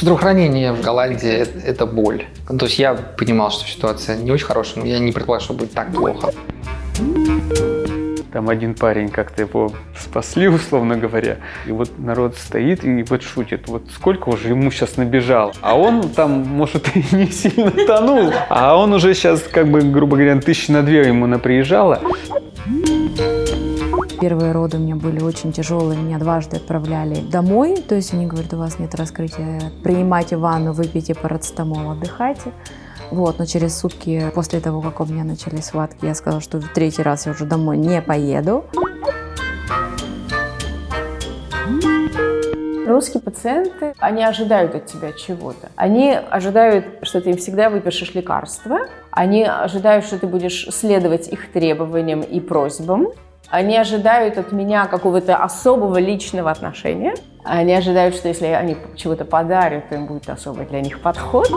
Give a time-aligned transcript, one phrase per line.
[0.00, 2.24] Здравоохранение в Голландии это, это боль.
[2.48, 5.52] Ну, то есть я понимал, что ситуация не очень хорошая, но я не предполагал, что
[5.52, 6.32] будет так плохо.
[8.32, 11.36] Там один парень как-то его спасли, условно говоря.
[11.66, 15.52] И вот народ стоит и вот шутит, вот сколько уже ему сейчас набежал.
[15.60, 18.32] А он там, может, и не сильно тонул.
[18.48, 22.00] А он уже сейчас, как бы, грубо говоря, тысячи на две ему наприезжало.
[24.20, 28.52] Первые роды у меня были очень тяжелые, меня дважды отправляли домой, то есть они говорят,
[28.52, 32.52] у вас нет раскрытия, принимайте ванну, выпейте парацетамол, отдыхайте.
[33.10, 36.68] Вот, но через сутки после того, как у меня начались схватки, я сказала, что в
[36.68, 38.66] третий раз я уже домой не поеду.
[42.86, 45.70] Русские пациенты, они ожидают от тебя чего-то.
[45.76, 48.80] Они ожидают, что ты им всегда выпишешь лекарства.
[49.12, 53.08] Они ожидают, что ты будешь следовать их требованиям и просьбам.
[53.50, 57.14] Они ожидают от меня какого-то особого личного отношения.
[57.42, 61.50] Они ожидают, что если они чего-то подарят, то им будет особый для них подход.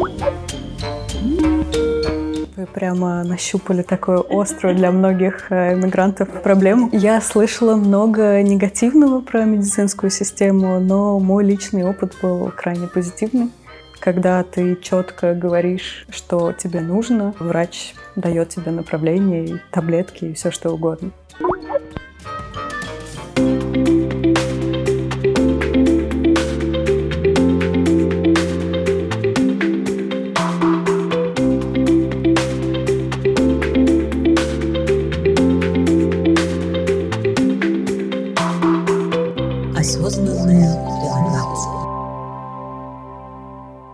[2.55, 6.89] Вы прямо нащупали такую острую для многих э, иммигрантов проблему.
[6.91, 13.51] Я слышала много негативного про медицинскую систему, но мой личный опыт был крайне позитивный.
[13.99, 20.71] Когда ты четко говоришь, что тебе нужно, врач дает тебе направление, таблетки и все что
[20.71, 21.11] угодно.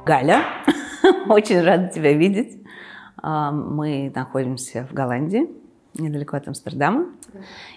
[0.09, 0.43] Галя,
[1.29, 2.57] очень рада тебя видеть.
[3.21, 5.47] А, мы находимся в Голландии,
[5.93, 7.05] недалеко от Амстердама.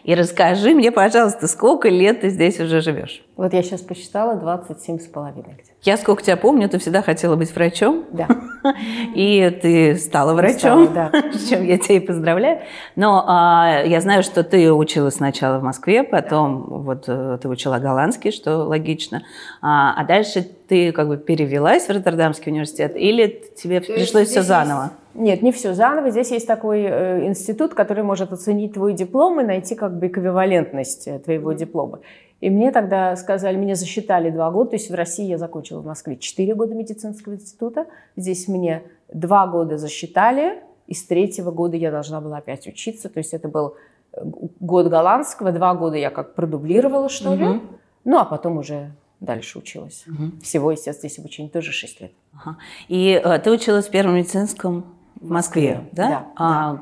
[0.04, 3.22] И расскажи мне, пожалуйста, сколько лет ты здесь уже живешь?
[3.36, 5.62] Вот я сейчас посчитала 27 с половиной.
[5.82, 8.04] Я сколько тебя помню, ты всегда хотела быть врачом.
[8.12, 8.28] Да.
[9.14, 11.32] И ты стала врачом, Стала, да.
[11.32, 12.60] с чем я тебя и поздравляю.
[12.94, 17.78] Но а, я знаю, что ты училась сначала в Москве, потом вот э, ты учила
[17.78, 19.22] голландский, что логично.
[19.60, 24.82] А, а дальше ты как бы перевелась в Роттердамский университет или тебе пришлось все заново?
[24.84, 26.10] есть- Нет, не все заново.
[26.10, 31.06] Здесь есть такой э, институт, который может оценить твой диплом и найти как бы эквивалентность
[31.08, 32.00] э, твоего диплома.
[32.40, 35.86] И мне тогда сказали, меня засчитали два года, то есть в России я закончила в
[35.86, 37.86] Москве четыре года медицинского института,
[38.16, 38.82] здесь мне
[39.12, 43.48] два года засчитали, и с третьего года я должна была опять учиться, то есть это
[43.48, 43.74] был
[44.12, 44.20] э,
[44.58, 47.62] год голландского, два года я как продублировала, что ли, Мгм.
[48.04, 50.02] ну а потом уже дальше училась.
[50.06, 50.40] Мгм.
[50.42, 52.12] Всего, естественно, здесь обучение тоже 6 лет.
[52.34, 52.56] Ага.
[52.88, 54.84] И э, ты училась в первом медицинском
[55.20, 56.08] в Москве, да?
[56.08, 56.78] да, А,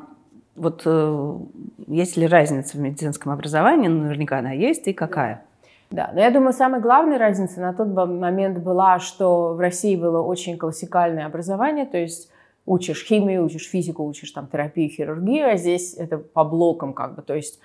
[0.60, 1.38] Вот э,
[1.87, 3.88] есть ли разница в медицинском образовании?
[3.88, 5.43] Ну, наверняка она есть, и какая?
[5.91, 10.20] Да, но я думаю, самая главная разница на тот момент была, что в России было
[10.20, 12.31] очень классикальное образование, то есть
[12.66, 17.22] учишь химию, учишь физику, учишь там терапию, хирургию, а здесь это по блокам как бы,
[17.22, 17.59] то есть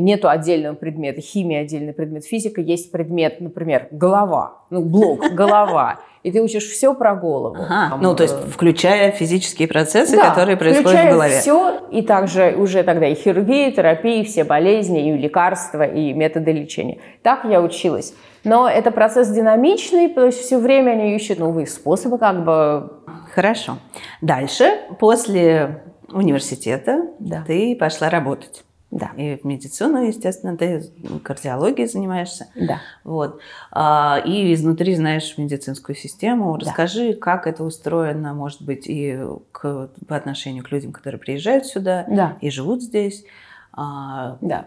[0.00, 6.32] нету отдельного предмета, химия отдельный предмет, физика, есть предмет, например, голова, ну, блок, голова, и
[6.32, 7.56] ты учишь все про голову.
[7.58, 7.90] Ага.
[7.90, 11.38] Там, Ну, то есть э, включая физические процессы, да, которые происходят в голове.
[11.40, 16.12] все, и также уже тогда и хирургия, и терапия, и все болезни, и лекарства, и
[16.12, 16.98] методы лечения.
[17.22, 18.14] Так я училась.
[18.42, 22.90] Но это процесс динамичный, то есть все время они ищут новые способы, как бы...
[23.34, 23.76] Хорошо.
[24.20, 24.64] Дальше,
[24.98, 27.42] после университета, Да.
[27.46, 28.64] ты пошла работать.
[28.94, 30.84] Да, И в медицину, естественно, ты
[31.24, 32.46] кардиологией занимаешься.
[32.54, 32.78] да.
[33.02, 33.40] Вот.
[33.72, 36.56] А, И изнутри знаешь медицинскую систему.
[36.56, 39.18] Расскажи, как это устроено, может быть, и
[39.52, 42.36] к, по отношению к людям, которые приезжают сюда Да.
[42.40, 43.24] и живут здесь.
[43.72, 44.66] А, Да.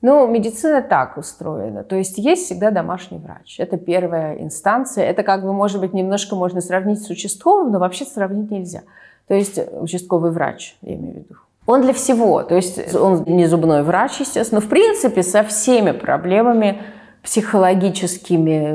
[0.00, 1.82] Ну, медицина так устроена.
[1.82, 3.58] То есть есть всегда домашний врач.
[3.58, 5.04] Это первая инстанция.
[5.04, 8.82] Это как бы, может быть, немножко можно сравнить с участковым, но вообще сравнить нельзя.
[9.26, 11.34] То есть участковый врач, я имею в виду.
[11.68, 12.42] Он для всего.
[12.42, 14.60] То есть он не зубной врач, естественно.
[14.60, 16.80] Но, в принципе, со всеми проблемами
[17.22, 18.68] психологическими,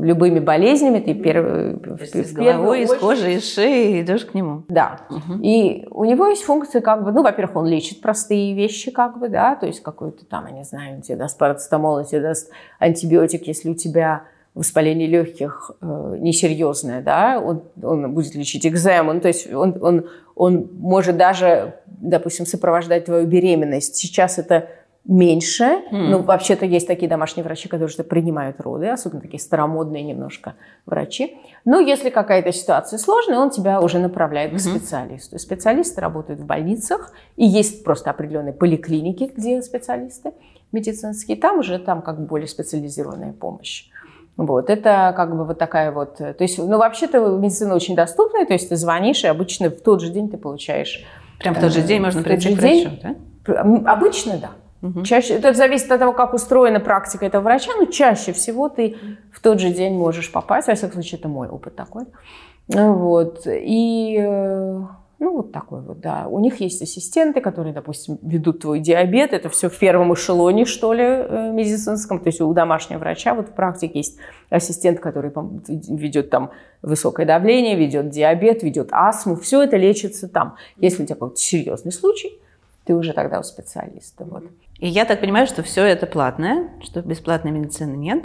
[0.00, 3.32] э, любыми болезнями ты первый, то есть в- из в первую головой, из очередь- кожи,
[3.34, 4.64] из шеи идешь к нему.
[4.68, 5.00] да.
[5.08, 5.40] Мгм.
[5.42, 9.28] И у него есть функция, как бы, ну, во-первых, он лечит простые вещи, как бы,
[9.28, 12.50] да, то есть какой-то там, я не знаю, он тебе даст парацетамол, он тебе даст
[12.78, 14.22] антибиотик, если у тебя
[14.60, 20.10] воспаление легких э, несерьезное, да, он, он будет лечить экзему, ну, то есть он, он,
[20.34, 23.96] он может даже, допустим, сопровождать твою беременность.
[23.96, 24.68] Сейчас это
[25.06, 26.10] меньше, М.
[26.10, 31.38] ну, вообще-то есть такие домашние врачи, которые уже принимают роды, особенно такие старомодные немножко врачи.
[31.64, 34.60] Но если какая-то ситуация сложная, он тебя уже направляет к Мгм.
[34.60, 35.38] специалисту.
[35.38, 40.32] Специалисты работают в больницах, и есть просто определенные поликлиники, где специалисты
[40.70, 43.88] медицинские, там уже там как более специализированная помощь.
[44.36, 46.16] Вот, это как бы вот такая вот...
[46.16, 50.00] То есть, ну, вообще-то медицина очень доступная, то есть ты звонишь, и обычно в тот
[50.00, 51.04] же день ты получаешь...
[51.38, 53.92] Прям в тот же день можно прийти к врачу, да?
[53.92, 54.50] Обычно, да.
[54.82, 55.02] Угу.
[55.02, 58.96] Чаще, это зависит от того, как устроена практика этого врача, но чаще всего ты
[59.32, 60.68] в тот же день можешь попасть.
[60.68, 62.04] Во всяком случае, это мой опыт такой.
[62.68, 63.42] Вот.
[63.46, 64.16] И
[65.20, 66.26] ну, вот такой вот, да.
[66.28, 69.34] У них есть ассистенты, которые, допустим, ведут твой диабет.
[69.34, 72.20] Это все в первом эшелоне, что ли, э, медицинском.
[72.20, 74.18] То есть у домашнего врача вот в практике есть
[74.48, 75.30] ассистент, который
[75.68, 79.36] ведет там высокое давление, ведет диабет, ведет астму.
[79.36, 80.56] Все это лечится там.
[80.78, 82.40] Если у тебя какой-то серьезный случай,
[82.84, 84.24] ты уже тогда у специалиста.
[84.24, 84.44] Вот.
[84.78, 88.24] И я так понимаю, что все это платное, что бесплатной медицины нет?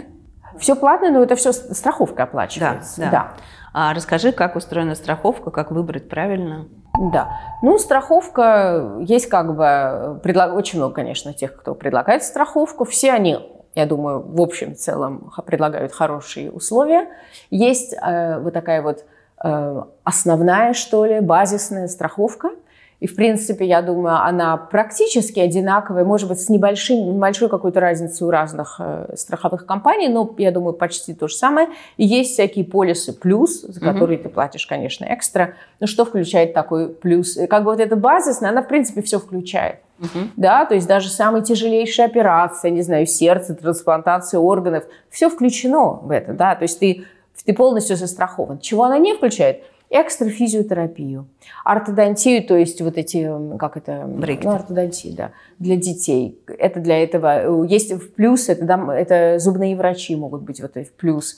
[0.58, 3.00] Все платное, но это все страховка оплачивается.
[3.00, 3.10] Да, да.
[3.10, 3.32] да.
[3.78, 6.66] А расскажи, как устроена страховка, как выбрать правильно?
[6.98, 7.38] Да.
[7.62, 10.54] Ну, страховка, есть как бы, предлаг...
[10.54, 12.84] очень много, конечно, тех, кто предлагает страховку.
[12.84, 13.38] Все они,
[13.74, 17.08] я думаю, в общем целом предлагают хорошие условия.
[17.50, 19.04] Есть э, вот такая вот
[19.44, 22.50] э, основная, что ли, базисная страховка–
[22.98, 28.26] и, в принципе, я думаю, она практически одинаковая, может быть, с небольшой, небольшой какой-то разницей
[28.26, 31.68] у разных э, страховых компаний, но, я думаю, почти то же самое.
[31.98, 34.22] И есть всякие полисы плюс, за которые mm-hmm.
[34.22, 35.54] ты платишь, конечно, экстра.
[35.78, 37.38] Но что включает такой плюс?
[37.50, 39.80] Как бы вот эта базисная, она, в принципе, все включает.
[39.98, 40.28] Uh-huh.
[40.36, 46.10] Да, то есть даже самые тяжелейшие операции, не знаю, сердце, трансплантация органов, все включено в
[46.10, 47.06] это, да, то есть ты,
[47.46, 48.58] ты полностью застрахован.
[48.58, 49.62] Чего она не включает?
[49.90, 51.28] Экстрафизиотерапию,
[51.64, 54.48] ортодонтию, то есть вот эти, как это, Брекеты.
[54.48, 56.38] ну, ортодонтия, да, для детей.
[56.58, 60.92] Это для этого, есть в плюс, это, да, это зубные врачи могут быть вот в
[60.92, 61.36] плюс.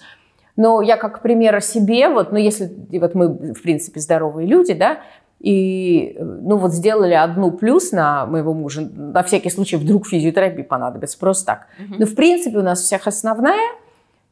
[0.56, 4.72] Но я как пример о себе, вот, ну, если вот мы, в принципе, здоровые люди,
[4.72, 4.98] да,
[5.40, 11.16] и, ну, вот сделали одну плюс на моего мужа, на всякий случай вдруг физиотерапия понадобится,
[11.18, 11.66] просто так.
[11.78, 11.94] Угу.
[12.00, 13.70] Но, в принципе, у нас всех основная,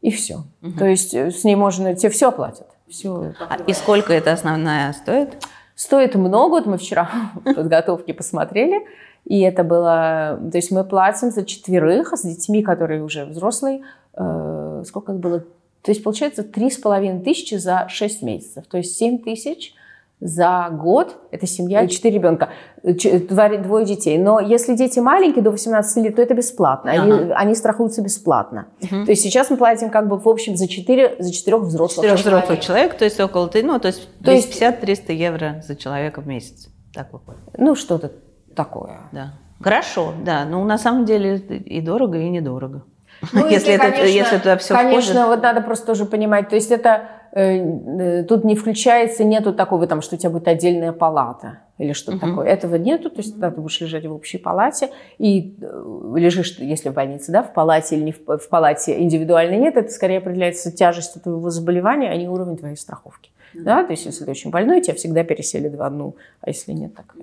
[0.01, 0.43] и все.
[0.63, 0.73] Угу.
[0.79, 2.67] То есть э, с ней можно, тебе все платят.
[2.89, 3.35] Все.
[3.41, 5.37] А и сколько эта основная стоит?
[5.75, 6.51] Стоит много.
[6.51, 7.11] Вот мы вчера
[7.45, 8.87] в подготовке посмотрели.
[9.25, 10.41] И это было...
[10.51, 13.83] То есть мы платим за четверых с детьми, которые уже взрослые.
[14.15, 15.41] Э, сколько это было?
[15.83, 18.67] То есть получается три с половиной тысячи за шесть месяцев.
[18.67, 19.75] То есть семь тысяч
[20.21, 22.49] за год, это семья, четыре ребенка,
[22.83, 24.17] двое детей.
[24.17, 26.91] Но если дети маленькие, до 18 лет, то это бесплатно.
[26.91, 27.35] Они, ага.
[27.35, 28.69] они страхуются бесплатно.
[28.83, 29.05] Угу.
[29.05, 32.21] То есть сейчас мы платим как бы в общем за, 4, за четырех взрослых Четырех
[32.21, 36.69] взрослых человек, то есть около, ну, то есть 250-300 евро за человека в месяц.
[36.95, 37.41] Так выходит.
[37.59, 38.11] Ну, что-то
[38.55, 39.01] такое.
[39.13, 39.35] Да.
[39.61, 40.45] Хорошо, да.
[40.45, 42.85] Ну, на самом деле и дорого, и недорого.
[43.33, 45.29] Ну, если, это, конечно, если туда все Конечно, входит.
[45.29, 46.49] вот надо просто тоже понимать.
[46.49, 50.49] То есть это Э, э, тут не включается, нету такого, там, что у тебя будет
[50.49, 52.31] отдельная палата или что-то uh-huh.
[52.31, 52.47] такое.
[52.47, 56.89] Этого нету, то есть тогда ты будешь лежать в общей палате и э, лежишь, если
[56.89, 60.73] в больнице, да, в палате или не в, в палате индивидуальной нет, это скорее определяется
[60.73, 63.31] тяжестью твоего заболевания, а не уровень твоей страховки.
[63.53, 66.95] Да, то есть если ты очень больной, тебя всегда переселят в одну, а если нет,
[66.95, 67.15] так...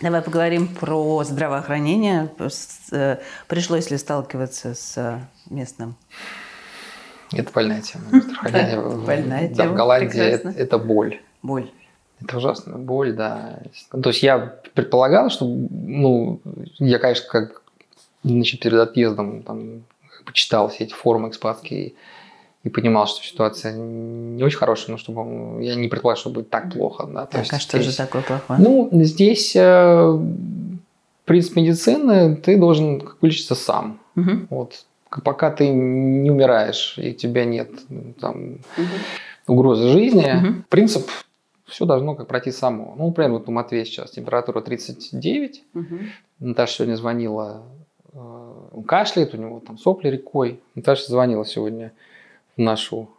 [0.00, 2.30] Давай поговорим про здравоохранение.
[3.48, 5.20] Пришлось ли сталкиваться с
[5.50, 5.96] местным
[7.32, 8.04] это больная тема.
[9.06, 9.56] Больная тема.
[9.56, 11.20] Да, в Голландии это, это боль.
[11.42, 11.70] Боль.
[12.20, 12.78] Это ужасно.
[12.78, 13.60] Боль, да.
[13.90, 14.38] То есть я
[14.74, 16.40] предполагал, что, ну,
[16.78, 17.62] я, конечно, как
[18.24, 19.84] значит, перед отъездом там,
[20.24, 21.94] почитал все эти форумы экспатские
[22.68, 26.70] и понимал, что ситуация не очень хорошая, но чтобы я не предполагал, что будет так
[26.70, 27.06] плохо.
[27.06, 27.24] Да?
[27.24, 28.60] То так, есть а что здесь, же такое плохое?
[28.60, 30.18] Ну, здесь э,
[31.24, 33.98] принцип медицины, ты должен вылечиться сам.
[34.16, 34.30] Угу.
[34.50, 34.84] Вот
[35.24, 37.70] пока ты не умираешь и у тебя нет
[38.20, 39.54] там, угу.
[39.54, 40.62] угрозы жизни, угу.
[40.68, 41.08] принцип
[41.64, 42.94] все должно как пройти само.
[42.98, 45.62] Ну, например, вот у Матвея сейчас температура 39.
[45.74, 45.84] Угу.
[46.40, 47.62] Наташа сегодня звонила,
[48.12, 48.18] э,
[48.72, 50.60] он кашляет, у него там сопли рекой.
[50.74, 51.92] Наташа звонила сегодня
[52.58, 53.10] нашу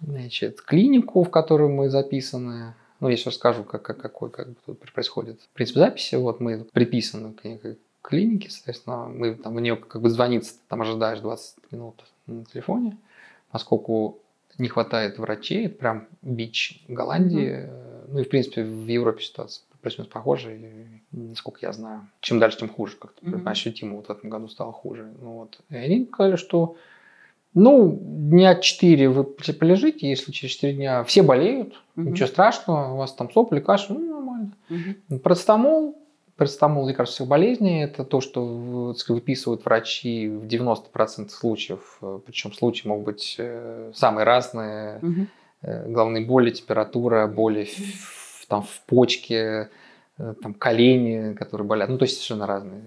[0.00, 2.74] значит, клинику, в которую мы записаны.
[3.00, 6.16] Ну, я сейчас расскажу, как, как, какой как тут происходит принцип записи.
[6.16, 11.20] Вот мы приписаны к клинике, соответственно, мы там в нее как бы звониться, там ожидаешь
[11.20, 12.96] 20 минут на телефоне,
[13.50, 14.18] поскольку
[14.58, 18.04] не хватает врачей, это прям бич Голландии, mm-hmm.
[18.08, 20.60] ну и в принципе в Европе ситуация плюс-минус похожая,
[21.12, 22.06] насколько я знаю.
[22.20, 23.48] Чем дальше, тем хуже, как-то mm-hmm.
[23.48, 25.10] ощутимо вот в этом году стало хуже.
[25.20, 25.58] Ну, вот.
[25.70, 26.76] И они сказали, что
[27.54, 32.10] ну, дня 4 вы полежите, если через 4 дня все болеют, mm-hmm.
[32.10, 34.52] ничего страшного, у вас там сопли, кашель, ну, нормально.
[34.68, 35.18] Mm-hmm.
[35.18, 35.96] Парацетамол,
[36.40, 42.00] Парацетамол лекарств всех болезней– это то, что выписывают врачи в 90% случаев.
[42.24, 45.00] Причем случаи могут быть э, самые разные.
[45.02, 45.26] Угу.
[45.92, 49.68] Головные боли, температура, боли в, там, в почке,
[50.16, 51.90] э, там, колени, которые болят.
[51.90, 52.80] Ну, то есть совершенно разные.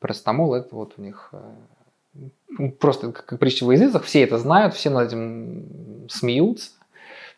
[0.00, 1.34] Парацетамол– это вот у них
[2.80, 6.70] просто как притча в языцах, все это знают, все над этим смеются.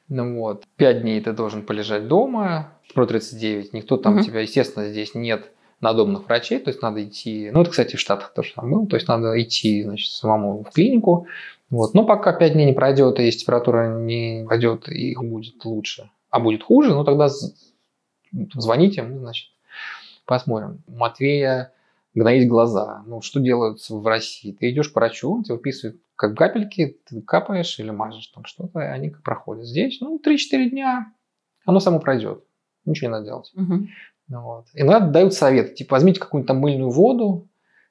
[0.08, 0.64] Ну вот.
[0.76, 4.24] Пять дней ты должен полежать дома, про 39, никто там угу.
[4.24, 8.34] тебя, естественно, здесь нет надобных врачей, то есть надо идти, ну это, кстати, в Штатах
[8.34, 11.26] тоже там был, то есть надо идти, значит, самому в клинику,
[11.70, 11.94] вот.
[11.94, 16.62] Но пока 5 дней не пройдет, и температура не пойдет, и будет лучше, а будет
[16.64, 17.28] хуже, ну тогда
[18.54, 19.48] звоните, мы, значит,
[20.26, 20.82] посмотрим.
[20.86, 21.72] Матвея
[22.14, 23.02] гноить глаза.
[23.06, 24.52] Ну, что делают в России?
[24.52, 28.80] Ты идешь к врачу, он тебе выписывает как капельки, ты капаешь или мажешь там что-то,
[28.80, 29.66] и они проходят.
[29.66, 31.12] Здесь, ну, 3-4 дня,
[31.64, 32.44] оно само пройдет.
[32.84, 33.52] Ничего не надо делать.
[33.54, 33.86] Угу.
[34.28, 34.66] Ну, вот.
[34.74, 37.48] Иногда дают совет, типа, возьмите какую-нибудь там мыльную воду,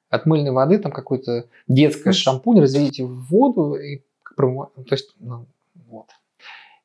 [0.08, 4.02] от мыльной воды там какой-то детский шампунь разведите в воду и
[4.36, 5.46] то есть, ну,
[5.86, 6.06] вот.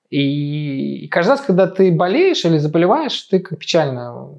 [0.10, 4.30] И, и каждый раз, когда ты болеешь или заболеваешь, ты как печально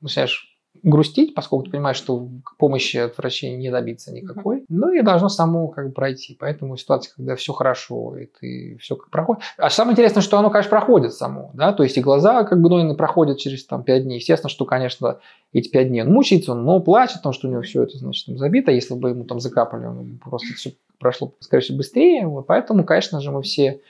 [0.00, 0.51] начинаешь
[0.82, 4.64] грустить, поскольку ты понимаешь, что помощи от врачей не добиться никакой.
[4.68, 6.36] Ну и должно само как бы пройти.
[6.38, 9.42] Поэтому ситуация, когда все хорошо, и ты все как проходит.
[9.58, 11.50] А самое интересное, что оно, конечно, проходит само.
[11.54, 11.72] Да?
[11.72, 14.16] То есть и глаза как бы Нойны проходят через там, 5 дней.
[14.18, 15.18] Естественно, что, конечно,
[15.52, 18.38] эти 5 дней он мучается, но плачет, потому что у него все это, значит, там
[18.38, 18.72] забито.
[18.72, 22.26] Если бы ему там закапали, он просто все прошло, скорее всего, быстрее.
[22.26, 22.46] Вот.
[22.46, 23.80] Поэтому, конечно же, мы все...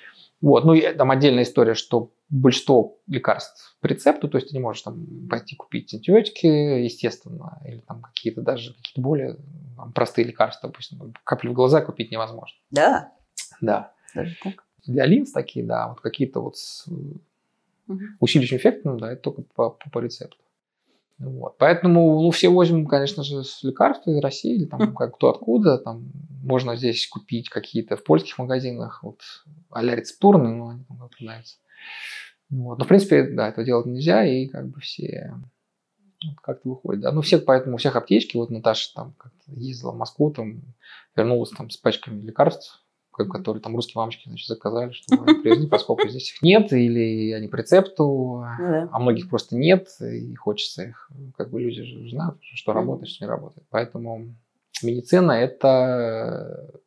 [0.41, 0.65] Вот.
[0.65, 4.83] Ну, и там отдельная история, что большинство лекарств по рецепту, то есть ты не можешь
[4.83, 9.37] там пойти купить антибиотики, естественно, или там какие-то даже какие-то более
[9.77, 12.57] там, простые лекарства, допустим, капли в глаза купить невозможно.
[12.71, 13.12] Да?
[13.61, 13.93] Да.
[14.15, 14.65] Даже так?
[14.87, 18.01] Для линз такие, да, вот какие-то вот с угу.
[18.19, 20.39] усиливающим эффектом, да, это только по, по, по рецепту.
[21.19, 21.59] Вот.
[21.59, 25.79] Поэтому ну, все возьмем, конечно же, лекарства из России или там как кто откуда.
[25.79, 26.11] Там
[26.43, 29.21] можно здесь купить какие-то в польских магазинах, вот
[29.71, 31.59] а-ля рецептурные, но они там продаются.
[32.51, 32.79] Вот.
[32.79, 35.35] Но, в принципе, да, это делать нельзя, и как бы все
[36.25, 37.03] вот как-то выходит.
[37.03, 37.12] Да.
[37.12, 39.15] Ну, всех, поэтому у всех аптечки, вот Наташа там
[39.49, 40.62] ездила в Москву, там
[41.17, 46.09] вернулась там с пачками лекарств, которые там русские мамочки значит, заказали, чтобы они привезли, поскольку
[46.09, 51.11] здесь их нет, или они по рецепту, ну а многих просто нет, и хочется их,
[51.37, 53.67] как бы люди же знают, что работает, что не работает.
[53.71, 54.35] Поэтому
[54.83, 56.81] медицина– это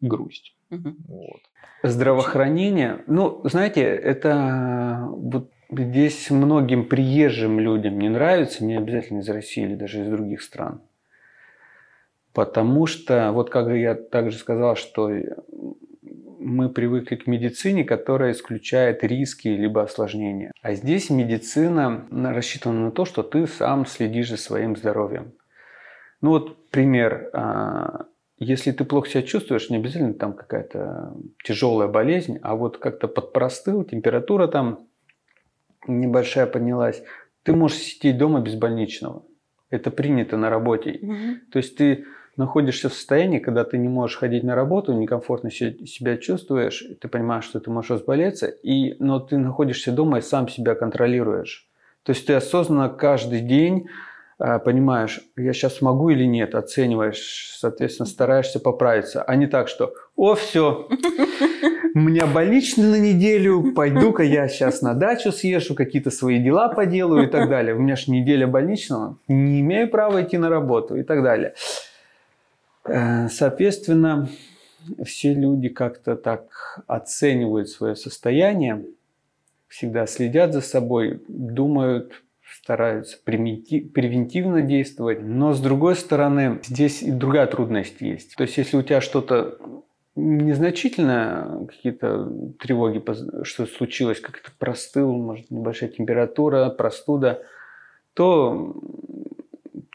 [0.00, 0.54] грусть.
[0.72, 1.40] Вот.
[1.82, 9.64] Здравоохранение, ну, знаете, это вот здесь многим приезжим людям не нравится, не обязательно из России
[9.64, 10.80] или даже из других стран.
[12.32, 15.10] Потому что, вот как я также сказал, что
[16.38, 20.52] мы привыкли к медицине, которая исключает риски либо осложнения.
[20.62, 25.32] А здесь медицина рассчитана на то, что ты сам следишь за своим здоровьем.
[26.20, 27.30] Ну вот пример.
[28.42, 33.84] Если ты плохо себя чувствуешь, не обязательно там какая-то тяжелая болезнь, а вот как-то подпростыл,
[33.84, 34.88] температура там
[35.86, 37.04] небольшая поднялась,
[37.44, 39.22] ты можешь сидеть дома без больничного.
[39.70, 40.98] Это принято на работе.
[41.02, 41.52] Угу.
[41.52, 42.04] То есть ты
[42.36, 47.44] находишься в состоянии, когда ты не можешь ходить на работу, некомфортно себя чувствуешь, ты понимаешь,
[47.44, 51.68] что ты можешь разболеться, и, но ты находишься дома и сам себя контролируешь.
[52.02, 53.86] То есть ты осознанно каждый день
[54.64, 60.34] понимаешь, я сейчас могу или нет, оцениваешь, соответственно, стараешься поправиться, а не так, что «О,
[60.34, 60.88] все,
[61.94, 67.28] у меня больничный на неделю, пойду-ка я сейчас на дачу съезжу, какие-то свои дела поделаю
[67.28, 67.74] и так далее.
[67.74, 71.54] У меня же неделя больничного, не имею права идти на работу и так далее».
[72.84, 74.28] Э, соответственно,
[75.04, 78.84] все люди как-то так оценивают свое состояние,
[79.68, 82.22] всегда следят за собой, думают,
[82.62, 85.20] стараются превентивно действовать.
[85.22, 88.36] Но с другой стороны, здесь и другая трудность есть.
[88.36, 89.58] То есть, если у тебя что-то
[90.14, 93.02] незначительно, какие-то тревоги,
[93.44, 97.42] что случилось, как-то простыл, может, небольшая температура, простуда,
[98.14, 98.76] то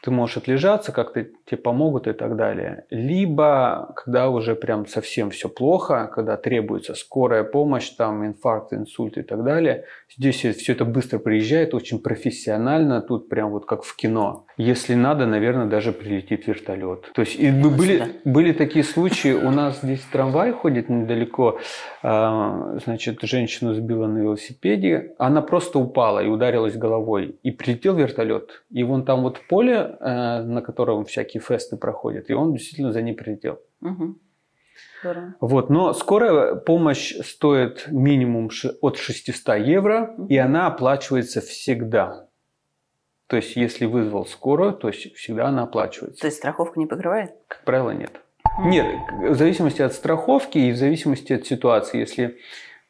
[0.04, 2.86] ты можешь отлежаться, как-то тебе помогут и так далее.
[2.90, 9.24] Либо, когда уже прям совсем все плохо, когда требуется скорая помощь, там инфаркт, инсульт и
[9.24, 9.86] так далее,
[10.18, 14.46] здесь все это быстро приезжает, очень профессионально, тут прям вот как в кино.
[14.58, 17.12] Если надо, наверное, даже прилетит вертолет.
[17.14, 21.60] То есть и были, были такие случаи, у нас здесь трамвай ходит недалеко,
[22.02, 28.64] а, значит, женщину сбила на велосипеде, она просто упала и ударилась головой, и прилетел вертолет,
[28.72, 33.02] и вон там вот поле Э, на котором всякие фесты проходят, и он действительно за
[33.02, 33.60] ней прилетел.
[33.82, 34.20] Угу.
[35.42, 38.50] Вот, но скорая помощь стоит минимум
[38.82, 40.28] от 600 евро, угу.
[40.28, 42.28] и она оплачивается всегда.
[43.28, 46.22] То есть, если вызвал скорую, то есть всегда она оплачивается.
[46.22, 47.32] То есть страховка не покрывает?
[47.48, 48.22] Как правило, нет.
[48.60, 48.86] Нет,
[49.22, 52.00] в зависимости от страховки и в зависимости от ситуации.
[52.00, 52.38] Если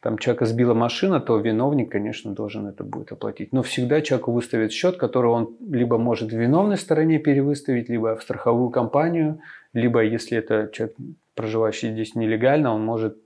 [0.07, 3.51] там человека сбила машина, то виновник, конечно, должен это будет оплатить.
[3.51, 8.23] Но всегда человеку выставят счет, который он либо может в виновной стороне перевыставить, либо в
[8.23, 9.41] страховую компанию,
[9.73, 10.95] либо если это человек,
[11.35, 13.17] проживающий здесь нелегально, он может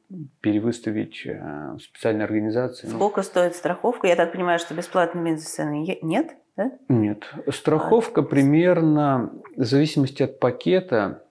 [0.41, 2.87] перевыставить э, специальной организации.
[2.87, 2.95] Ну.
[2.95, 4.07] Сколько стоит страховка?
[4.07, 6.31] Я так понимаю, что бесплатной медицины нет?
[6.57, 6.71] Да?
[6.89, 7.31] Нет.
[7.51, 8.23] Страховка а...
[8.23, 11.21] примерно в зависимости от пакета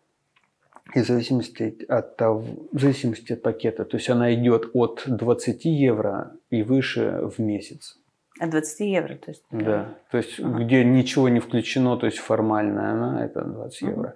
[0.95, 3.85] и в зависимости от, того, в зависимости от пакета.
[3.85, 7.99] То есть она идет от 20 евро и выше в месяц.
[8.41, 9.45] От 20 евро, то есть?
[9.51, 10.65] Да, то есть ага.
[10.65, 13.91] где ничего не включено, то есть формальная она, это 20 ага.
[13.91, 14.15] евро.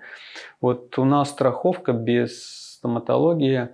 [0.60, 3.68] Вот у нас страховка без стоматологии,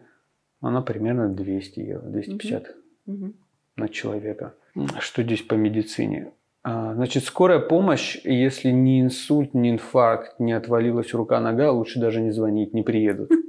[0.61, 2.76] она примерно 200 евро, 250
[3.07, 3.33] угу.
[3.76, 4.54] на человека.
[4.99, 6.33] Что здесь по медицине?
[6.62, 12.30] А, значит, скорая помощь, если ни инсульт, ни инфаркт, не отвалилась рука-нога, лучше даже не
[12.30, 13.30] звонить, не приедут.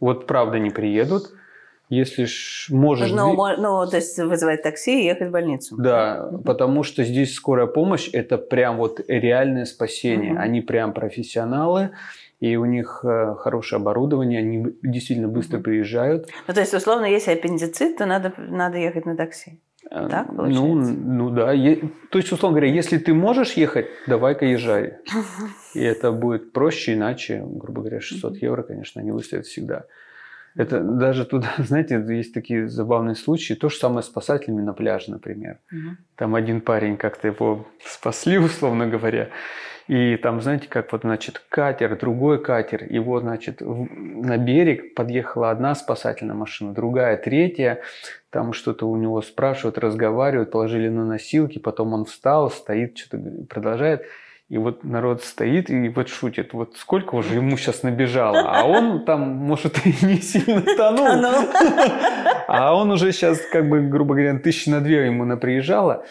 [0.00, 1.32] Вот правда не приедут.
[1.88, 3.10] Если ж можешь...
[3.10, 5.76] Ну, ну, то есть вызывать такси и ехать в больницу.
[5.76, 10.34] Да, потому что здесь скорая помощь– это прям вот реальное спасение.
[10.34, 10.40] Угу.
[10.40, 11.90] Они прям профессионалы,
[12.38, 15.64] и у них э, хорошее оборудование, они действительно быстро угу.
[15.64, 16.28] приезжают.
[16.46, 19.58] Ну, то есть, условно, если аппендицит, то надо, надо ехать на такси.
[19.90, 20.92] Э, так получается?
[20.92, 21.46] Ну, ну да.
[22.10, 24.98] То есть, условно говоря, если ты можешь ехать, давай-ка езжай.
[25.74, 29.84] И это будет проще, иначе, грубо говоря, 600 евро, конечно, они выставят всегда.
[30.54, 33.54] Это даже туда, знаете, есть такие забавные случаи.
[33.54, 35.58] То же самое с спасателями на пляже, например.
[35.72, 35.96] Угу.
[36.16, 39.30] Там один парень как-то его спасли, условно говоря.
[39.88, 42.84] И там, знаете, как вот, значит, катер, другой катер.
[42.92, 47.80] Его, значит, на берег подъехала одна спасательная машина, другая, третья.
[48.28, 51.58] Там что-то у него спрашивают, разговаривают, положили на носилки.
[51.58, 53.18] Потом он встал, стоит, что-то
[53.48, 54.02] продолжает.
[54.50, 59.04] И вот народ стоит и вот шутит, вот сколько уже ему сейчас набежало, а он
[59.04, 61.06] там, может, и не сильно тонул,
[62.48, 66.06] а он уже сейчас, как бы, грубо говоря, тысячи на две ему наприезжало.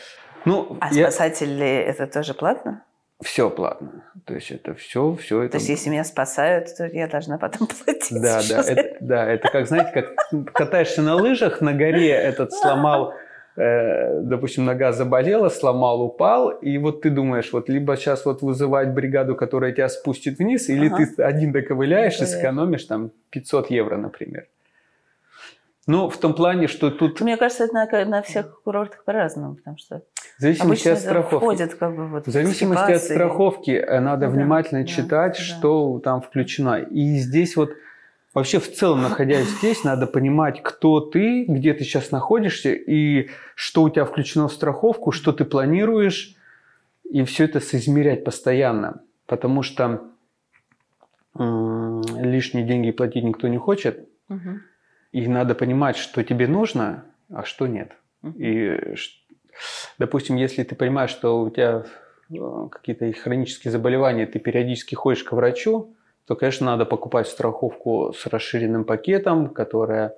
[0.46, 1.10] Ну, а я...
[1.10, 2.84] спасатели это тоже платно?
[3.24, 4.04] Все платно.
[4.26, 5.54] То есть это все, все это.
[5.54, 8.22] То есть если меня спасают, то я должна потом платить.
[8.22, 13.14] Да, да, это, да, это как знаете, как катаешься на лыжах на горе, этот сломал
[13.58, 18.94] Э, допустим, нога заболела, сломал, упал, и вот ты думаешь, вот либо сейчас вот вызывать
[18.94, 20.98] бригаду, которая тебя спустит вниз, или ага.
[20.98, 24.46] ты один доковыляешь и сэкономишь там 500 евро, например.
[25.88, 27.22] Ну, в том плане, что тут...
[27.22, 30.04] Мне кажется, это на, на всех курортах по-разному, потому что
[30.38, 31.46] в зависимости от страховки.
[31.46, 35.44] Входит, как бы, вот, в зависимости от страховки э, надо ну, внимательно да, читать, да,
[35.44, 36.12] что да.
[36.12, 36.80] там включено.
[36.80, 37.72] И здесь вот
[38.34, 43.82] Вообще, в целом, находясь здесь, надо понимать, кто ты, где ты сейчас находишься, и что
[43.82, 46.36] у тебя включено в страховку, что ты планируешь,
[47.10, 49.02] и все это соизмерять постоянно.
[49.26, 50.04] Потому что
[51.34, 54.08] лишние деньги платить никто не хочет.
[54.30, 54.60] Угу.
[55.12, 57.92] И надо понимать, что тебе нужно, а что нет.
[58.36, 58.78] И,
[59.98, 61.86] допустим, если ты понимаешь, что у тебя
[62.30, 68.26] э, какие-то хронические заболевания, ты периодически ходишь к врачу, то, конечно, надо покупать страховку с
[68.26, 70.16] расширенным пакетом, которая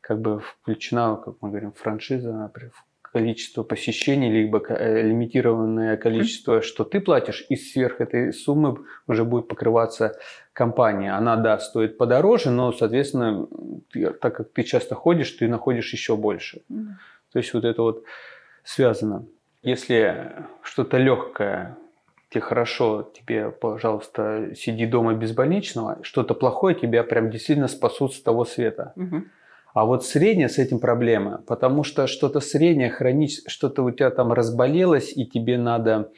[0.00, 2.72] как бы включена, как мы говорим, франшиза, например,
[3.14, 9.46] количество посещений, либо э, лимитированное количество, что ты платишь, и сверх этой суммы уже будет
[9.46, 10.18] покрываться
[10.52, 11.16] компания.
[11.16, 13.46] Она, да, стоит подороже, но, соответственно,
[13.94, 16.62] ты, так как ты часто ходишь, ты находишь еще больше.
[16.70, 16.86] Mm.
[17.32, 18.04] То есть вот это вот
[18.64, 19.26] связано.
[19.62, 21.76] Если что-то легкое,
[22.30, 28.20] тебе хорошо, тебе, пожалуйста, сиди дома без больничного, что-то плохое тебя прям действительно спасут с
[28.20, 28.92] того света.
[28.96, 29.22] Угу.
[29.72, 34.32] А вот среднее с этим проблема, потому что что-то среднее, хроническое, что-то у тебя там
[34.32, 36.10] разболелось, и тебе надо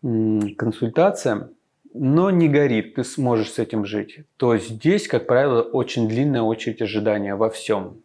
[0.00, 1.50] консультация,
[1.94, 4.20] но не горит, ты сможешь с этим жить.
[4.36, 8.02] То здесь, как правило, очень длинная очередь ожидания во всем.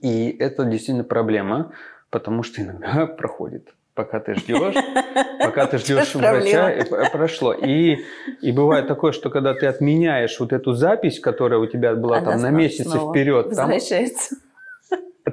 [0.00, 1.72] И это действительно проблема,
[2.10, 4.74] потому что иногда проходит пока ты ждешь,
[5.40, 7.52] пока ты ждешь врача, прошло.
[7.54, 8.04] И,
[8.42, 12.32] и бывает такое, что когда ты отменяешь вот эту запись, которая у тебя была Она
[12.32, 13.70] там на месяц вперед, там,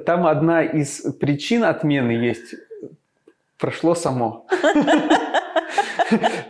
[0.04, 2.54] там одна из причин отмены есть
[3.58, 4.46] прошло само.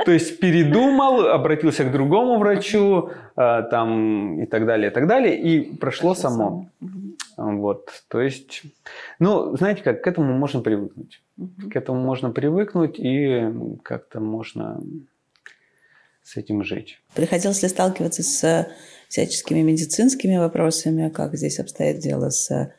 [0.05, 5.41] То есть передумал, обратился к другому врачу, а, там и так далее, и так далее,
[5.41, 6.69] и прошло само.
[7.37, 8.63] Вот, то есть,
[9.19, 11.21] ну, знаете как, к этому можно привыкнуть.
[11.71, 14.81] К этому можно привыкнуть и как-то можно
[16.23, 17.01] с этим жить.
[17.15, 18.69] Приходилось ли сталкиваться с
[19.09, 22.73] всяческими медицинскими вопросами, как здесь обстоит дело с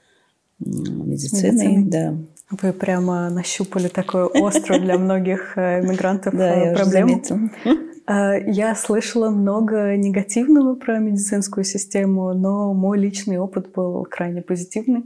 [0.59, 1.67] медициной?
[1.67, 1.83] медициной.
[1.85, 2.17] Да.
[2.61, 7.21] Вы прямо нащупали такую острую для многих э, иммигрантов э, проблему.
[8.07, 15.05] Э, я слышала много негативного про медицинскую систему, но мой личный опыт был крайне позитивный.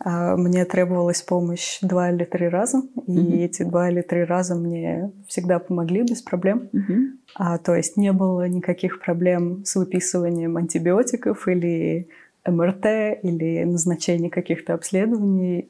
[0.00, 3.44] А мне требовалась помощь два или три раза, и mm-hmm.
[3.44, 6.68] эти два или три раза мне всегда помогли без проблем.
[6.72, 7.06] Mm-hmm.
[7.34, 12.08] А, то есть не было никаких проблем с выписыванием антибиотиков или
[12.46, 12.86] МРТ
[13.24, 15.68] или назначение каких-то обследований.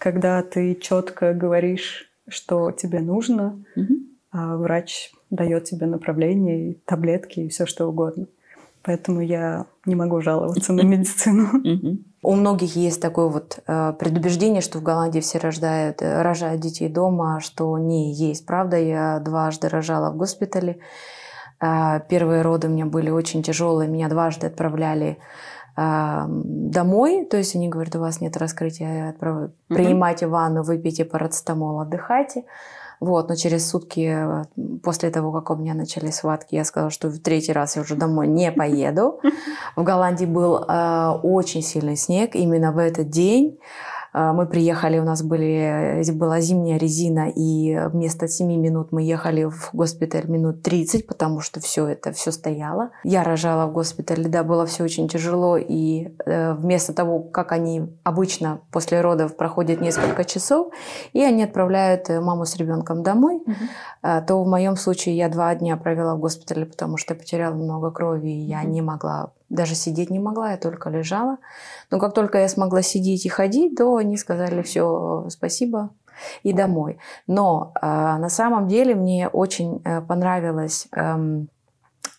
[0.00, 3.96] А, когда ты четко говоришь, что тебе нужно, mm-hmm.
[4.32, 8.26] а врач дает тебе направление, таблетки и все что угодно.
[8.82, 12.02] Поэтому я не могу жаловаться на медицину.
[12.22, 16.88] У многих есть такое вот э, предубеждение, что в Голландии все рождают, э, рожают детей
[16.88, 18.44] дома, что не есть.
[18.46, 20.80] Правда, я дважды рожала в госпитале.
[21.60, 25.18] Э, первые роды у меня были очень тяжелые, меня дважды отправляли
[25.80, 29.50] домой, то есть они говорят, у вас нет раскрытия, отправ...
[29.68, 32.44] принимайте ванну, выпейте парацетамол, отдыхайте.
[33.00, 34.14] Вот, но через сутки
[34.82, 37.96] после того, как у меня начались схватки, я сказала, что в третий раз я уже
[37.96, 39.20] домой не поеду.
[39.74, 43.58] В Голландии был э, очень сильный снег именно в этот день.
[44.12, 49.44] А, мы приехали, у нас были, была зимняя резина, и вместо 7 минут мы ехали
[49.44, 52.90] в госпиталь минут 30, потому что все это, все стояло.
[53.04, 57.88] Я рожала в госпитале, да, было все очень тяжело, и э, вместо того, как они
[58.02, 60.72] обычно после родов проходят несколько часов,
[61.12, 64.26] и они отправляют э, маму с ребенком домой, mm-hmm.
[64.26, 68.28] то в моем случае я два дня провела в госпитале, потому что потеряла много крови,
[68.28, 71.36] и я не могла даже сидеть не могла, я только лежала.
[71.90, 75.90] Но как только я смогла сидеть и ходить, то они сказали все, спасибо,
[76.42, 76.98] и домой.
[77.26, 81.44] Но э, на самом деле мне очень э, понравилось э,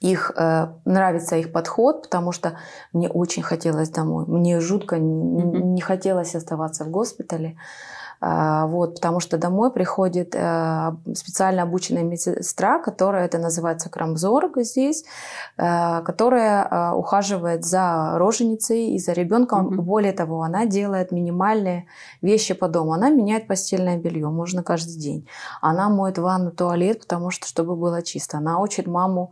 [0.01, 2.57] их э, нравится их подход, потому что
[2.91, 4.25] мне очень хотелось домой.
[4.27, 4.99] Мне жутко mm-hmm.
[4.99, 7.57] не, не хотелось оставаться в госпитале.
[8.23, 15.03] А, вот, потому что домой приходит э, специально обученная медсестра, которая, это называется крамзорг здесь,
[15.57, 19.69] э, которая э, ухаживает за роженицей и за ребенком.
[19.69, 19.81] Mm-hmm.
[19.81, 21.87] Более того, она делает минимальные
[22.21, 22.93] вещи по дому.
[22.93, 25.27] Она меняет постельное белье, можно каждый день.
[25.59, 28.37] Она моет ванну, туалет, потому что, чтобы было чисто.
[28.37, 29.31] Она учит маму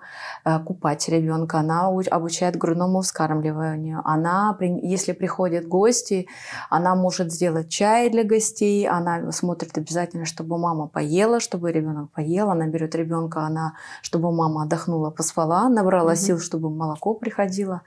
[0.65, 4.01] купать ребенка, она обучает грудному вскармливанию.
[4.03, 6.27] Она, если приходят гости,
[6.71, 12.49] она может сделать чай для гостей, она смотрит обязательно, чтобы мама поела, чтобы ребенок поел.
[12.49, 16.15] Она берет ребенка, она, чтобы мама отдохнула, поспала, набрала угу.
[16.15, 17.81] сил, чтобы молоко приходило.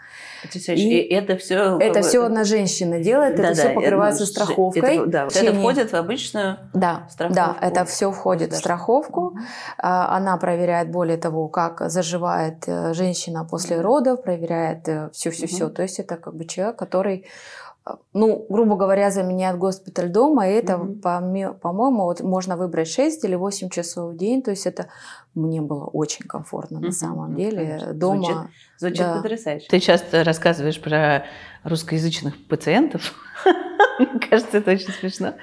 [0.69, 1.79] И, и это все...
[1.79, 4.97] Это все одна женщина делает, да, это да, все покрывается это, страховкой.
[4.97, 5.51] Это, да, течение...
[5.51, 7.35] это входит в обычную да, страховку.
[7.35, 9.21] Да, это все входит в страховку.
[9.21, 9.39] Угу.
[9.79, 15.67] Она проверяет, более того, как заживает э, женщина после родов, проверяет все-все-все.
[15.67, 15.75] Угу.
[15.75, 17.27] То есть это как бы человек, который
[18.13, 21.01] ну, грубо говоря, заменяет госпиталь дома, и это, mm-hmm.
[21.01, 24.89] по- по-моему, вот можно выбрать 6 или 8 часов в день, то есть это
[25.35, 26.87] мне было очень комфортно mm-hmm.
[26.87, 27.59] на самом деле.
[27.59, 27.95] Конечно.
[27.95, 28.25] Дома...
[28.25, 29.17] Звучит, звучит да.
[29.17, 29.67] потрясающе.
[29.69, 31.25] Ты часто рассказываешь про
[31.65, 33.15] русскоязычных пациентов.
[34.31, 35.35] Кажется, это очень смешно.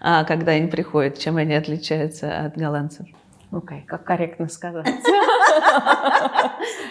[0.00, 3.06] А когда они приходят, чем они отличаются от голландцев?
[3.52, 4.86] Окей, okay, как корректно сказать.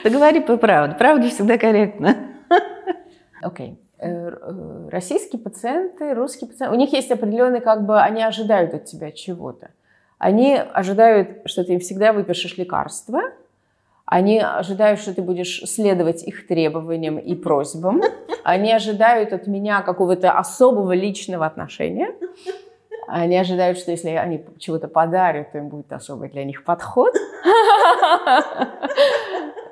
[0.04, 0.96] Да говори по правде.
[0.96, 2.18] Правда всегда корректно.
[3.42, 3.80] Окей.
[3.91, 9.12] Э, российские пациенты, русские пациенты, у них есть определенный, как бы, они ожидают от тебя
[9.12, 9.72] чего-то.
[10.18, 13.22] Они ожидают, что ты им всегда выпишешь лекарства,
[14.06, 18.02] они ожидают, что ты будешь следовать их требованиям и просьбам.
[18.44, 22.14] Они ожидают от меня какого-то особого личного отношения.
[23.08, 27.14] Они ожидают, что если они чего-то подарят, то им будет особый для них подход.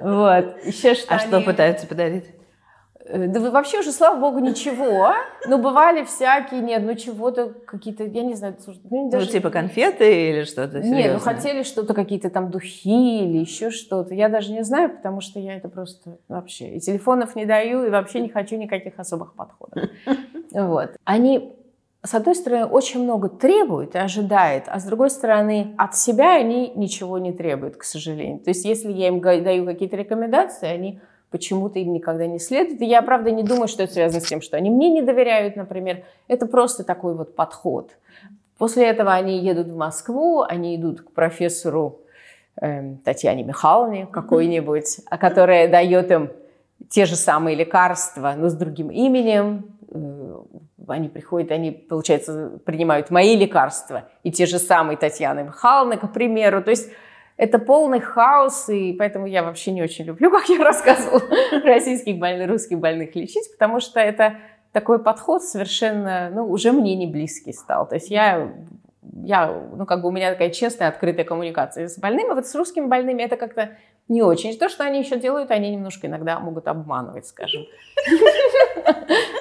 [0.02, 0.64] Вот.
[0.64, 2.24] Еще что а что пытаются подарить?
[3.10, 5.14] Э, да вы вообще уже, слава богу, ничего.
[5.48, 8.56] Ну, бывали всякие, нет, ну чего-то, какие-то, я не знаю.
[8.68, 9.28] Ну, ну даже...
[9.28, 14.14] типа конфеты или что-то Нет, ну хотели что-то, какие-то там духи или еще что-то.
[14.14, 16.76] Я даже не знаю, потому что я это просто вообще...
[16.76, 19.90] И телефонов не даю, и вообще не хочу никаких особых подходов.
[20.52, 20.96] Вот.
[21.04, 21.54] Они
[22.02, 26.72] с одной стороны, очень много требуют и ожидают, а с другой стороны, от себя они
[26.76, 28.40] ничего не требуют, к сожалению.
[28.40, 32.82] То есть, если я им даю какие-то рекомендации, они почему-то им никогда не следует.
[32.82, 35.56] И я, правда, не думаю, что это связано с тем, что они мне не доверяют,
[35.56, 36.04] например.
[36.28, 37.92] Это просто такой вот подход.
[38.58, 42.00] После этого они едут в Москву, они идут к профессору
[42.62, 46.30] э, Татьяне Михайловне какой-нибудь, а которая дает им
[46.90, 49.66] те же самые лекарства, но с другим именем.
[49.92, 50.42] Э,
[50.88, 56.62] они приходят, они, получается, принимают мои лекарства и те же самые Татьяны Михайловны, к примеру.
[56.64, 56.90] То есть
[57.40, 61.22] это полный хаос, и поэтому я вообще не очень люблю, как я рассказывала,
[61.64, 64.36] российских больных, русских больных лечить, потому что это
[64.74, 67.88] такой подход совершенно, ну, уже мне не близкий стал.
[67.88, 68.54] То есть я,
[69.24, 72.54] я, ну, как бы у меня такая честная, открытая коммуникация с больными, а вот с
[72.56, 73.78] русскими больными это как-то
[74.10, 74.58] не очень.
[74.58, 77.64] То, что они еще делают, они немножко иногда могут обманывать, скажем.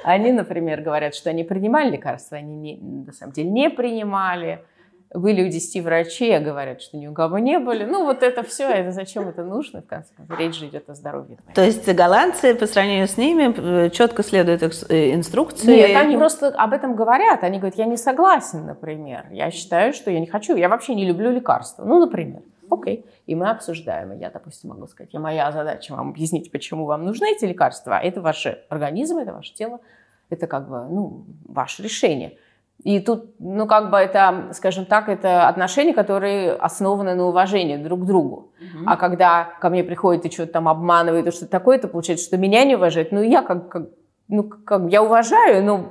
[0.04, 4.64] Они, например, говорят, что они принимали лекарства, они на самом деле не принимали.
[5.14, 7.84] Были у 10 врачей, а говорят, что ни у кого не были.
[7.84, 10.38] Ну, вот это все, это зачем это нужно, в конце концов.
[10.38, 11.38] Речь же идет о здоровье.
[11.54, 15.66] То есть голландцы по сравнению с ними э, четко следуют э, инструкции?
[15.66, 17.42] Нет, они просто об этом говорят.
[17.42, 19.26] Они говорят, я не согласен, например.
[19.30, 20.56] Я считаю, что я не хочу.
[20.56, 21.84] Я вообще не люблю лекарства.
[21.84, 22.42] Ну, например.
[22.70, 23.06] Окей.
[23.26, 24.12] И мы обсуждаем.
[24.12, 27.98] И я, допустим, могу сказать, я, моя задача вам объяснить, почему вам нужны эти лекарства.
[27.98, 29.80] Это ваш организм, это ваше тело.
[30.28, 32.36] Это как бы, ну, ваше решение.
[32.84, 38.02] И тут, ну, как бы это, скажем так, это отношения, которые основаны на уважении друг
[38.02, 38.52] к другу.
[38.60, 38.84] Mm-hmm.
[38.86, 42.36] А когда ко мне приходит и что-то там обманывает, и что-то такое, это получается, что
[42.36, 43.10] меня не уважает.
[43.10, 43.88] Ну, я как, как
[44.28, 45.90] ну, как, я уважаю, но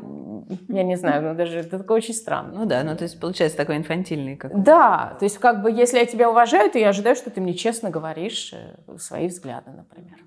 [0.69, 2.54] я не знаю, ну даже это такое очень странно.
[2.54, 4.38] Ну да, ну то есть получается такой инфантильный.
[4.38, 4.63] Как...
[4.63, 7.54] Да, то есть как бы если я тебя уважаю, то я ожидаю, что ты мне
[7.54, 10.17] честно говоришь э, свои взгляды, например.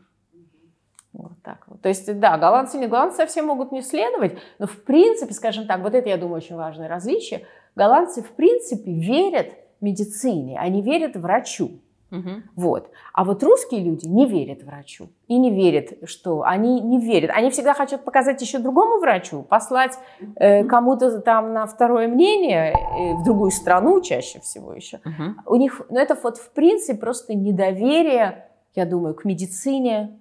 [1.12, 1.80] Вот так вот.
[1.80, 5.80] То есть, да, голландцы не голландцы совсем могут не следовать, но в принципе, скажем так,
[5.80, 7.46] вот это, я думаю, очень важное различие.
[7.74, 9.48] Голландцы в принципе верят
[9.80, 11.80] медицине, они верят врачу.
[12.12, 12.30] Угу.
[12.56, 12.90] Вот.
[13.12, 15.10] А вот русские люди не верят врачу.
[15.28, 17.30] И не верят, что они не верят.
[17.32, 19.96] Они всегда хотят показать еще другому врачу, послать
[20.36, 25.00] э, кому-то там на второе мнение э, в другую страну чаще всего еще.
[25.04, 25.54] Угу.
[25.54, 30.18] У них, ну это вот в принципе просто недоверие, я думаю, к медицине,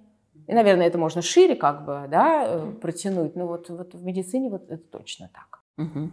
[0.50, 3.36] и, наверное, это можно шире как бы, да, э, протянуть.
[3.36, 5.60] Но вот, вот в медицине вот это точно так.
[5.78, 6.10] Угу.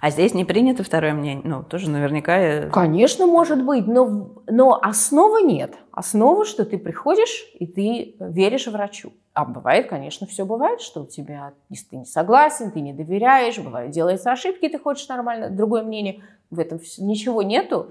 [0.00, 1.42] А здесь не принято второе мнение?
[1.44, 2.68] Ну, тоже наверняка...
[2.70, 5.74] Конечно, может быть, но, но основы нет.
[5.90, 9.12] Основа, что ты приходишь и ты веришь врачу.
[9.34, 13.58] А бывает, конечно, все бывает, что у тебя, если ты не согласен, ты не доверяешь,
[13.58, 17.88] бывает, делаются ошибки, ты хочешь нормально, другое мнение, в этом ничего нету.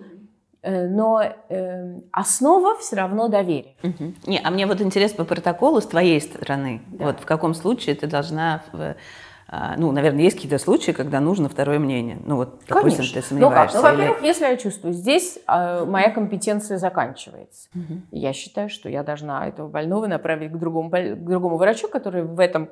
[0.63, 3.75] Э, но э, основа все равно доверие.
[3.83, 4.13] Угу.
[4.27, 6.81] Не, а мне вот интересно по протоколу с твоей стороны.
[6.87, 7.05] Да.
[7.05, 8.63] Вот в каком случае ты должна...
[9.49, 12.17] А, ну, наверное, есть какие-то случаи, когда нужно второе мнение.
[12.25, 13.21] Ну, вот, допустим, Конечно.
[13.21, 13.77] ты сомневаешься.
[13.77, 13.93] Ну, как?
[13.93, 14.27] ну во-первых, или...
[14.27, 17.69] если я чувствую, здесь э, моя компетенция заканчивается.
[17.73, 18.01] Угу.
[18.11, 22.41] Я считаю, что я должна этого больного направить к другому, к другому врачу, который в
[22.41, 22.67] этом,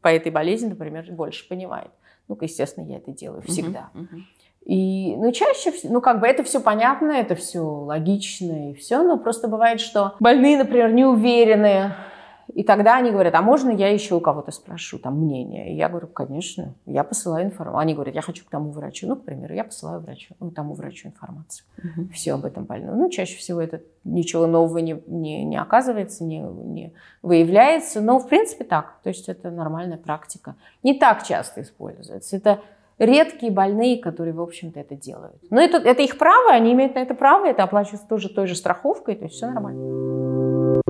[0.00, 1.90] по этой болезни, например, больше понимает.
[2.28, 3.90] Ну, естественно, я это делаю всегда.
[3.92, 4.04] Угу.
[4.04, 4.22] Угу.
[4.64, 9.18] И, ну, чаще, ну, как бы это все понятно, это все логично и все, но
[9.18, 11.92] просто бывает, что больные, например, не уверены,
[12.52, 15.72] и тогда они говорят, а можно я еще у кого-то спрошу там мнение?
[15.72, 17.78] И я говорю, конечно, я посылаю информацию.
[17.78, 20.74] Они говорят, я хочу к тому врачу, ну, к примеру, я посылаю врачу, ну, тому
[20.74, 21.66] врачу информацию.
[21.78, 22.08] Угу.
[22.12, 22.98] Все об этом больном.
[22.98, 28.28] Ну, чаще всего это ничего нового не, не, не оказывается, не, не выявляется, но в
[28.28, 29.00] принципе так.
[29.02, 30.56] То есть это нормальная практика.
[30.82, 32.36] Не так часто используется.
[32.36, 32.60] Это
[32.98, 35.36] редкие больные, которые, в общем-то, это делают.
[35.50, 38.54] Но это, это их право, они имеют на это право, это оплачивается тоже той же
[38.54, 40.82] страховкой, то есть все нормально.